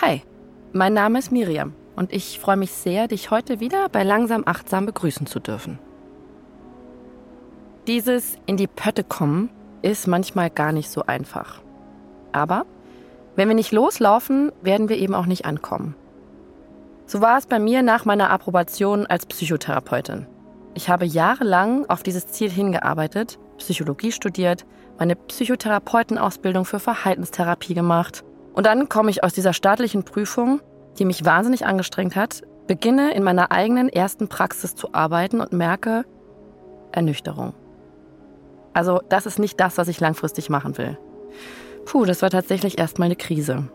Hi, 0.00 0.22
mein 0.72 0.94
Name 0.94 1.18
ist 1.18 1.32
Miriam 1.32 1.74
und 1.96 2.12
ich 2.12 2.38
freue 2.38 2.56
mich 2.56 2.70
sehr, 2.70 3.08
dich 3.08 3.32
heute 3.32 3.58
wieder 3.58 3.88
bei 3.88 4.04
Langsam 4.04 4.44
Achtsam 4.46 4.86
begrüßen 4.86 5.26
zu 5.26 5.40
dürfen. 5.40 5.80
Dieses 7.88 8.38
in 8.46 8.56
die 8.56 8.68
Pötte 8.68 9.02
kommen 9.02 9.50
ist 9.82 10.06
manchmal 10.06 10.50
gar 10.50 10.70
nicht 10.70 10.90
so 10.90 11.02
einfach. 11.04 11.62
Aber 12.30 12.64
wenn 13.34 13.48
wir 13.48 13.56
nicht 13.56 13.72
loslaufen, 13.72 14.52
werden 14.62 14.88
wir 14.88 14.98
eben 14.98 15.14
auch 15.14 15.26
nicht 15.26 15.46
ankommen. 15.46 15.96
So 17.06 17.20
war 17.20 17.38
es 17.38 17.46
bei 17.46 17.60
mir 17.60 17.82
nach 17.82 18.04
meiner 18.04 18.30
Approbation 18.30 19.06
als 19.06 19.26
Psychotherapeutin. 19.26 20.26
Ich 20.74 20.88
habe 20.88 21.04
jahrelang 21.04 21.88
auf 21.88 22.02
dieses 22.02 22.26
Ziel 22.26 22.50
hingearbeitet, 22.50 23.38
Psychologie 23.58 24.10
studiert, 24.10 24.66
meine 24.98 25.14
Psychotherapeutenausbildung 25.14 26.64
für 26.64 26.80
Verhaltenstherapie 26.80 27.74
gemacht. 27.74 28.24
Und 28.54 28.66
dann 28.66 28.88
komme 28.88 29.10
ich 29.10 29.22
aus 29.22 29.32
dieser 29.32 29.52
staatlichen 29.52 30.02
Prüfung, 30.02 30.60
die 30.98 31.04
mich 31.04 31.24
wahnsinnig 31.24 31.64
angestrengt 31.64 32.16
hat, 32.16 32.42
beginne 32.66 33.14
in 33.14 33.22
meiner 33.22 33.52
eigenen 33.52 33.88
ersten 33.88 34.26
Praxis 34.28 34.74
zu 34.74 34.92
arbeiten 34.92 35.40
und 35.40 35.52
merke 35.52 36.04
Ernüchterung. 36.90 37.54
Also 38.72 39.00
das 39.08 39.26
ist 39.26 39.38
nicht 39.38 39.60
das, 39.60 39.78
was 39.78 39.88
ich 39.88 40.00
langfristig 40.00 40.50
machen 40.50 40.76
will. 40.76 40.98
Puh, 41.84 42.04
das 42.04 42.20
war 42.22 42.30
tatsächlich 42.30 42.78
erstmal 42.78 43.06
eine 43.06 43.16
Krise. 43.16 43.68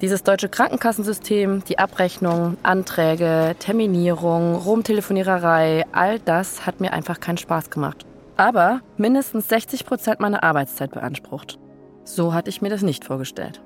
Dieses 0.00 0.22
deutsche 0.22 0.48
Krankenkassensystem, 0.48 1.62
die 1.64 1.78
Abrechnung, 1.78 2.56
Anträge, 2.62 3.54
Terminierung, 3.58 4.54
Rumtelefoniererei, 4.54 5.84
all 5.92 6.18
das 6.18 6.64
hat 6.64 6.80
mir 6.80 6.94
einfach 6.94 7.20
keinen 7.20 7.36
Spaß 7.36 7.68
gemacht. 7.68 8.06
Aber 8.38 8.80
mindestens 8.96 9.48
60 9.48 9.84
Prozent 9.84 10.18
meiner 10.18 10.42
Arbeitszeit 10.42 10.92
beansprucht. 10.92 11.58
So 12.04 12.32
hatte 12.32 12.48
ich 12.48 12.62
mir 12.62 12.70
das 12.70 12.80
nicht 12.80 13.04
vorgestellt. 13.04 13.60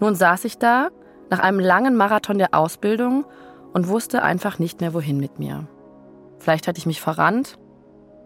Nun 0.00 0.16
saß 0.16 0.44
ich 0.44 0.58
da, 0.58 0.88
nach 1.30 1.38
einem 1.38 1.60
langen 1.60 1.94
Marathon 1.94 2.38
der 2.38 2.52
Ausbildung 2.52 3.24
und 3.72 3.86
wusste 3.86 4.24
einfach 4.24 4.58
nicht 4.58 4.80
mehr, 4.80 4.92
wohin 4.92 5.20
mit 5.20 5.38
mir. 5.38 5.68
Vielleicht 6.38 6.66
hatte 6.66 6.78
ich 6.78 6.86
mich 6.86 7.00
verrannt, 7.00 7.58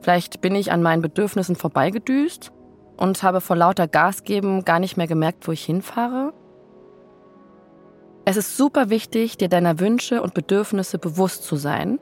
vielleicht 0.00 0.40
bin 0.40 0.54
ich 0.54 0.72
an 0.72 0.82
meinen 0.82 1.02
Bedürfnissen 1.02 1.56
vorbeigedüst 1.56 2.52
und 2.96 3.22
habe 3.22 3.42
vor 3.42 3.54
lauter 3.54 3.86
Gas 3.86 4.24
geben 4.24 4.64
gar 4.64 4.78
nicht 4.78 4.96
mehr 4.96 5.06
gemerkt, 5.06 5.46
wo 5.46 5.52
ich 5.52 5.62
hinfahre. 5.62 6.32
Es 8.28 8.36
ist 8.36 8.58
super 8.58 8.90
wichtig, 8.90 9.38
dir 9.38 9.48
deiner 9.48 9.80
Wünsche 9.80 10.20
und 10.20 10.34
Bedürfnisse 10.34 10.98
bewusst 10.98 11.44
zu 11.44 11.56
sein 11.56 11.98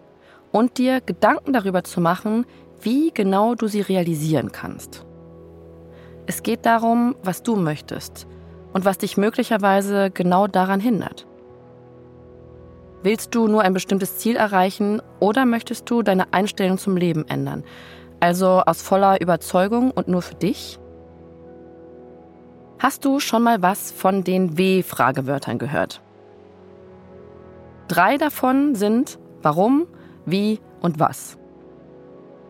und 0.50 0.76
dir 0.76 1.00
Gedanken 1.00 1.52
darüber 1.52 1.84
zu 1.84 2.00
machen, 2.00 2.46
wie 2.80 3.12
genau 3.14 3.54
du 3.54 3.68
sie 3.68 3.80
realisieren 3.80 4.50
kannst. 4.50 5.06
Es 6.26 6.42
geht 6.42 6.66
darum, 6.66 7.14
was 7.22 7.44
du 7.44 7.54
möchtest 7.54 8.26
und 8.72 8.84
was 8.84 8.98
dich 8.98 9.16
möglicherweise 9.16 10.10
genau 10.10 10.48
daran 10.48 10.80
hindert. 10.80 11.28
Willst 13.04 13.32
du 13.36 13.46
nur 13.46 13.62
ein 13.62 13.72
bestimmtes 13.72 14.18
Ziel 14.18 14.34
erreichen 14.34 15.00
oder 15.20 15.46
möchtest 15.46 15.88
du 15.88 16.02
deine 16.02 16.32
Einstellung 16.32 16.76
zum 16.76 16.96
Leben 16.96 17.24
ändern? 17.28 17.62
Also 18.18 18.62
aus 18.66 18.82
voller 18.82 19.20
Überzeugung 19.20 19.92
und 19.92 20.08
nur 20.08 20.22
für 20.22 20.34
dich? 20.34 20.80
Hast 22.80 23.04
du 23.04 23.20
schon 23.20 23.44
mal 23.44 23.62
was 23.62 23.92
von 23.92 24.24
den 24.24 24.58
W-Fragewörtern 24.58 25.60
gehört? 25.60 26.02
Drei 27.88 28.16
davon 28.16 28.74
sind 28.74 29.18
warum, 29.42 29.86
wie 30.24 30.60
und 30.80 30.98
was. 30.98 31.38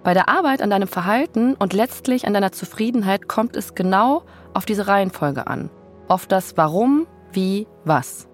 Bei 0.02 0.14
der 0.14 0.28
Arbeit 0.28 0.62
an 0.62 0.70
deinem 0.70 0.88
Verhalten 0.88 1.54
und 1.54 1.72
letztlich 1.72 2.26
an 2.26 2.32
deiner 2.32 2.52
Zufriedenheit 2.52 3.28
kommt 3.28 3.56
es 3.56 3.74
genau 3.74 4.22
auf 4.54 4.64
diese 4.64 4.86
Reihenfolge 4.86 5.46
an. 5.46 5.68
Auf 6.08 6.26
das 6.26 6.56
Warum, 6.56 7.06
wie, 7.32 7.66
was. 7.84 8.28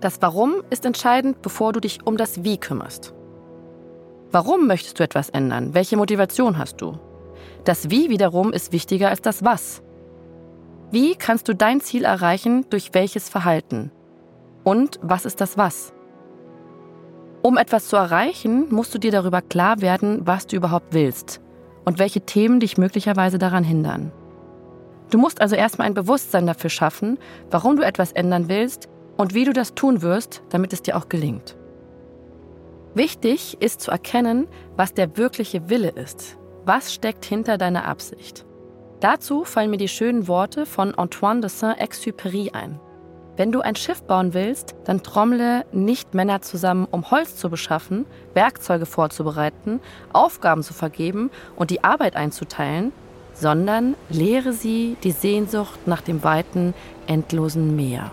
Das 0.00 0.20
Warum 0.20 0.62
ist 0.70 0.84
entscheidend, 0.84 1.42
bevor 1.42 1.72
du 1.72 1.80
dich 1.80 2.04
um 2.06 2.16
das 2.16 2.42
Wie 2.42 2.58
kümmerst. 2.58 3.14
Warum 4.32 4.66
möchtest 4.66 4.98
du 4.98 5.04
etwas 5.04 5.30
ändern? 5.30 5.74
Welche 5.74 5.96
Motivation 5.96 6.58
hast 6.58 6.80
du? 6.80 6.98
Das 7.64 7.90
Wie 7.90 8.10
wiederum 8.10 8.52
ist 8.52 8.72
wichtiger 8.72 9.10
als 9.10 9.22
das 9.22 9.44
Was. 9.44 9.82
Wie 10.90 11.14
kannst 11.14 11.48
du 11.48 11.54
dein 11.54 11.80
Ziel 11.80 12.04
erreichen, 12.04 12.66
durch 12.68 12.94
welches 12.94 13.28
Verhalten? 13.28 13.92
Und 14.64 14.98
was 15.02 15.24
ist 15.24 15.40
das 15.40 15.56
Was? 15.56 15.92
Um 17.42 17.56
etwas 17.56 17.88
zu 17.88 17.96
erreichen, 17.96 18.66
musst 18.70 18.94
du 18.94 18.98
dir 18.98 19.10
darüber 19.10 19.40
klar 19.40 19.80
werden, 19.80 20.26
was 20.26 20.46
du 20.46 20.56
überhaupt 20.56 20.92
willst 20.92 21.40
und 21.84 21.98
welche 21.98 22.20
Themen 22.20 22.60
dich 22.60 22.76
möglicherweise 22.76 23.38
daran 23.38 23.64
hindern. 23.64 24.12
Du 25.10 25.18
musst 25.18 25.40
also 25.40 25.56
erstmal 25.56 25.86
ein 25.86 25.94
Bewusstsein 25.94 26.46
dafür 26.46 26.70
schaffen, 26.70 27.18
warum 27.50 27.76
du 27.76 27.82
etwas 27.82 28.12
ändern 28.12 28.48
willst 28.48 28.88
und 29.16 29.34
wie 29.34 29.44
du 29.44 29.52
das 29.52 29.74
tun 29.74 30.02
wirst, 30.02 30.42
damit 30.50 30.72
es 30.72 30.82
dir 30.82 30.96
auch 30.96 31.08
gelingt. 31.08 31.56
Wichtig 32.94 33.56
ist 33.60 33.80
zu 33.80 33.90
erkennen, 33.90 34.46
was 34.76 34.94
der 34.94 35.16
wirkliche 35.16 35.70
Wille 35.70 35.90
ist. 35.90 36.36
Was 36.64 36.92
steckt 36.92 37.24
hinter 37.24 37.56
deiner 37.56 37.86
Absicht? 37.86 38.44
Dazu 39.00 39.44
fallen 39.44 39.70
mir 39.70 39.78
die 39.78 39.88
schönen 39.88 40.28
Worte 40.28 40.66
von 40.66 40.94
Antoine 40.94 41.40
de 41.40 41.48
Saint-Exupéry 41.48 42.52
ein. 42.52 42.78
Wenn 43.36 43.52
du 43.52 43.60
ein 43.60 43.76
Schiff 43.76 44.02
bauen 44.02 44.34
willst, 44.34 44.74
dann 44.84 45.02
trommle 45.02 45.64
nicht 45.72 46.14
Männer 46.14 46.42
zusammen, 46.42 46.86
um 46.90 47.10
Holz 47.10 47.36
zu 47.36 47.48
beschaffen, 47.48 48.06
Werkzeuge 48.34 48.86
vorzubereiten, 48.86 49.80
Aufgaben 50.12 50.62
zu 50.62 50.74
vergeben 50.74 51.30
und 51.56 51.70
die 51.70 51.84
Arbeit 51.84 52.16
einzuteilen, 52.16 52.92
sondern 53.32 53.94
lehre 54.08 54.52
sie 54.52 54.96
die 55.02 55.12
Sehnsucht 55.12 55.86
nach 55.86 56.02
dem 56.02 56.22
weiten, 56.24 56.74
endlosen 57.06 57.76
Meer. 57.76 58.10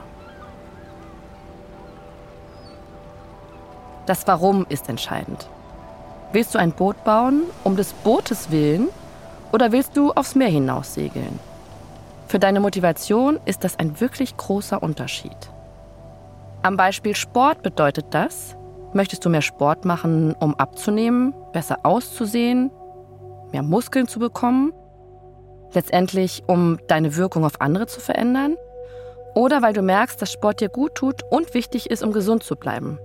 Das 4.05 4.25
Warum 4.25 4.65
ist 4.69 4.87
entscheidend. 4.87 5.49
Willst 6.31 6.55
du 6.55 6.59
ein 6.59 6.71
Boot 6.71 7.03
bauen, 7.03 7.43
um 7.65 7.75
des 7.75 7.91
Bootes 7.91 8.51
willen, 8.51 8.87
oder 9.51 9.71
willst 9.71 9.97
du 9.97 10.11
aufs 10.11 10.35
Meer 10.35 10.49
hinaus 10.49 10.93
segeln? 10.93 11.39
Für 12.27 12.39
deine 12.39 12.59
Motivation 12.59 13.39
ist 13.45 13.63
das 13.63 13.79
ein 13.79 14.01
wirklich 14.01 14.35
großer 14.35 14.83
Unterschied. 14.83 15.37
Am 16.61 16.75
Beispiel 16.75 17.15
Sport 17.15 17.63
bedeutet 17.63 18.07
das, 18.09 18.57
möchtest 18.91 19.23
du 19.23 19.29
mehr 19.29 19.41
Sport 19.41 19.85
machen, 19.85 20.33
um 20.41 20.53
abzunehmen, 20.55 21.33
besser 21.53 21.79
auszusehen, 21.83 22.69
mehr 23.53 23.63
Muskeln 23.63 24.09
zu 24.09 24.19
bekommen, 24.19 24.73
letztendlich 25.71 26.43
um 26.47 26.79
deine 26.87 27.15
Wirkung 27.15 27.45
auf 27.45 27.61
andere 27.61 27.87
zu 27.87 28.01
verändern, 28.01 28.57
oder 29.33 29.61
weil 29.61 29.73
du 29.73 29.81
merkst, 29.81 30.21
dass 30.21 30.33
Sport 30.33 30.59
dir 30.59 30.69
gut 30.69 30.95
tut 30.95 31.21
und 31.29 31.53
wichtig 31.53 31.89
ist, 31.89 32.03
um 32.03 32.11
gesund 32.11 32.43
zu 32.43 32.57
bleiben. 32.57 32.99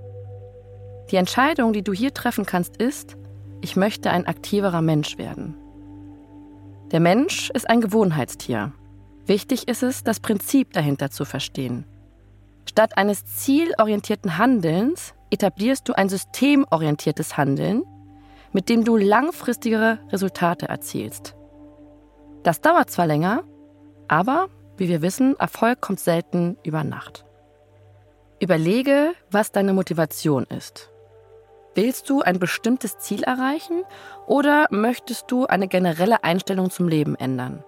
Die 1.12 1.16
Entscheidung, 1.16 1.72
die 1.72 1.82
du 1.82 1.92
hier 1.92 2.12
treffen 2.12 2.44
kannst, 2.44 2.76
ist, 2.78 3.16
ich 3.60 3.76
möchte 3.76 4.10
ein 4.10 4.26
aktiverer 4.26 4.82
Mensch 4.82 5.16
werden. 5.16 5.56
Der 6.90 6.98
Mensch 6.98 7.50
ist 7.50 7.70
ein 7.70 7.80
Gewohnheitstier. 7.80 8.72
Wichtig 9.26 9.68
ist 9.68 9.82
es, 9.82 10.02
das 10.02 10.20
Prinzip 10.20 10.72
dahinter 10.72 11.10
zu 11.10 11.24
verstehen. 11.24 11.84
Statt 12.66 12.96
eines 12.96 13.24
zielorientierten 13.26 14.38
Handelns 14.38 15.14
etablierst 15.30 15.88
du 15.88 15.94
ein 15.94 16.08
systemorientiertes 16.08 17.36
Handeln, 17.36 17.84
mit 18.52 18.68
dem 18.68 18.84
du 18.84 18.96
langfristigere 18.96 19.98
Resultate 20.10 20.68
erzielst. 20.68 21.34
Das 22.42 22.60
dauert 22.60 22.90
zwar 22.90 23.06
länger, 23.06 23.44
aber, 24.08 24.48
wie 24.76 24.88
wir 24.88 25.02
wissen, 25.02 25.38
Erfolg 25.38 25.80
kommt 25.80 26.00
selten 26.00 26.58
über 26.62 26.84
Nacht. 26.84 27.24
Überlege, 28.40 29.12
was 29.30 29.52
deine 29.52 29.72
Motivation 29.72 30.44
ist. 30.44 30.90
Willst 31.74 32.10
du 32.10 32.20
ein 32.20 32.38
bestimmtes 32.38 32.98
Ziel 32.98 33.22
erreichen 33.22 33.84
oder 34.26 34.66
möchtest 34.70 35.30
du 35.30 35.46
eine 35.46 35.68
generelle 35.68 36.22
Einstellung 36.24 36.70
zum 36.70 36.88
Leben 36.88 37.14
ändern? 37.14 37.64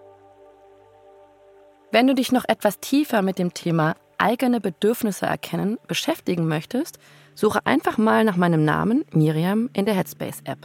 Wenn 1.94 2.08
du 2.08 2.17
dich 2.17 2.32
noch 2.32 2.44
etwas 2.49 2.81
tiefer 2.81 3.23
mit 3.23 3.38
dem 3.38 3.55
Thema 3.55 3.94
eigene 4.19 4.61
Bedürfnisse 4.61 5.26
erkennen 5.26 5.79
beschäftigen 5.87 6.49
möchtest, 6.49 6.99
suche 7.37 7.64
einfach 7.67 7.99
mal 7.99 8.25
nach 8.25 8.37
meinem 8.37 8.64
Namen 8.64 9.05
Miriam 9.12 9.70
in 9.75 9.85
der 9.85 9.94
Headspace-App. 9.94 10.58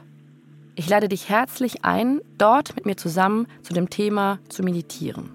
Ich 0.73 0.89
lade 0.89 1.07
dich 1.07 1.29
herzlich 1.29 1.85
ein, 1.85 2.19
dort 2.39 2.75
mit 2.75 2.87
mir 2.87 2.97
zusammen 2.97 3.45
zu 3.61 3.75
dem 3.75 3.91
Thema 3.91 4.39
zu 4.49 4.63
meditieren. 4.63 5.29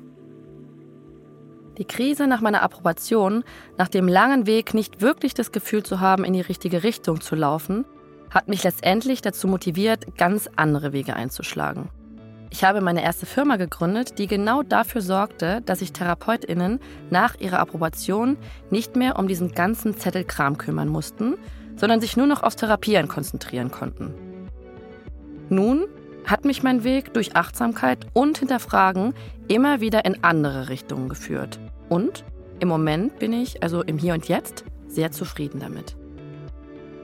Die 1.79 1.85
Krise 1.85 2.27
nach 2.27 2.41
meiner 2.41 2.63
Approbation, 2.63 3.45
nach 3.79 3.87
dem 3.87 4.09
langen 4.09 4.49
Weg 4.49 4.75
nicht 4.75 5.01
wirklich 5.01 5.33
das 5.33 5.53
Gefühl 5.53 5.85
zu 5.85 6.01
haben, 6.01 6.25
in 6.25 6.33
die 6.33 6.41
richtige 6.41 6.83
Richtung 6.83 7.21
zu 7.21 7.37
laufen, 7.37 7.85
hat 8.31 8.49
mich 8.49 8.65
letztendlich 8.65 9.23
dazu 9.23 9.47
motiviert, 9.47 10.17
ganz 10.17 10.51
andere 10.57 10.93
Wege 10.93 11.15
einzuschlagen. 11.15 11.89
Ich 12.55 12.63
habe 12.63 12.81
meine 12.81 13.03
erste 13.03 13.27
Firma 13.27 13.57
gegründet, 13.57 14.17
die 14.21 14.29
genau 14.29 14.63
dafür 14.63 15.01
sorgte, 15.01 15.61
dass 15.63 15.81
sich 15.81 15.93
Therapeutinnen 15.93 16.79
nach 17.11 17.35
ihrer 17.41 17.59
Approbation 17.59 18.37
nicht 18.71 18.95
mehr 18.95 19.19
um 19.19 19.27
diesen 19.27 19.57
ganzen 19.57 19.97
Zettelkram 19.97 20.57
kümmern 20.57 20.87
mussten, 20.87 21.35
sondern 21.75 22.01
sich 22.01 22.17
nur 22.17 22.29
noch 22.29 22.45
aufs 22.45 22.55
Therapieren 22.55 23.09
konzentrieren 23.09 23.73
konnten. 23.73 24.15
Nun 25.49 25.87
hat 26.27 26.45
mich 26.45 26.63
mein 26.63 26.85
Weg 26.85 27.13
durch 27.13 27.35
Achtsamkeit 27.35 28.07
und 28.13 28.39
Hinterfragen 28.39 29.15
immer 29.49 29.81
wieder 29.81 30.05
in 30.05 30.23
andere 30.23 30.69
Richtungen 30.69 31.09
geführt. 31.09 31.59
Und 31.89 32.25
im 32.61 32.69
Moment 32.69 33.19
bin 33.19 33.33
ich, 33.33 33.65
also 33.65 33.83
im 33.83 33.99
Hier 33.99 34.15
und 34.15 34.29
Jetzt, 34.29 34.65
sehr 34.87 35.11
zufrieden 35.11 35.59
damit. 35.59 35.97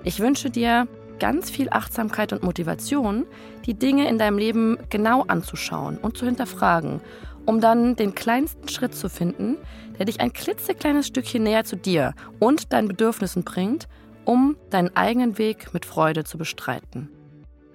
Ich 0.05 0.21
wünsche 0.21 0.49
dir 0.49 0.87
ganz 1.21 1.51
viel 1.51 1.69
Achtsamkeit 1.71 2.33
und 2.33 2.43
Motivation, 2.43 3.27
die 3.67 3.75
Dinge 3.75 4.09
in 4.09 4.19
deinem 4.19 4.39
Leben 4.39 4.79
genau 4.91 5.23
anzuschauen 5.23 5.99
und 5.99 6.19
zu 6.19 6.27
hinterfragen, 6.27 7.01
um 7.47 7.61
dann 7.61 7.95
den 7.95 8.17
kleinsten 8.17 8.69
Schritt 8.69 8.95
zu 8.95 9.09
finden, 9.09 9.57
der 9.99 10.07
dich 10.07 10.21
ein 10.21 10.33
klitzekleines 10.33 11.07
Stückchen 11.07 11.45
näher 11.45 11.65
zu 11.65 11.77
dir 11.77 12.15
und 12.41 12.73
deinen 12.73 12.89
Bedürfnissen 12.89 13.45
bringt, 13.45 13.87
um 14.25 14.57
deinen 14.71 14.97
eigenen 14.97 15.39
Weg 15.39 15.73
mit 15.73 15.85
Freude 15.85 16.25
zu 16.25 16.39
bestreiten. 16.39 17.09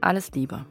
Alles 0.02 0.32
Liebe. 0.32 0.66